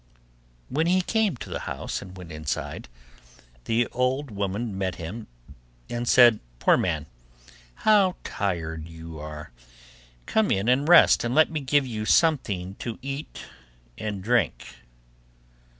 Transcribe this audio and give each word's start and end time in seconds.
When 0.67 0.87
he 0.87 1.03
came 1.03 1.37
to 1.37 1.49
the 1.51 1.59
house 1.69 2.01
and 2.01 2.17
went 2.17 2.31
inside, 2.31 2.89
the 3.65 3.85
old 3.91 4.31
woman 4.31 4.75
met 4.75 4.95
him, 4.95 5.27
and 5.91 6.07
said, 6.07 6.39
'Poor 6.57 6.75
man! 6.75 7.05
how 7.85 8.15
tired 8.23 8.87
you 8.87 9.19
are! 9.19 9.51
Come 10.25 10.49
in 10.49 10.67
and 10.67 10.89
rest 10.89 11.23
and 11.23 11.35
let 11.35 11.51
me 11.51 11.59
give 11.59 11.85
you 11.85 12.05
something 12.05 12.73
to 12.79 12.97
eat 13.03 13.45
and 13.95 14.23
drink. 14.23 14.69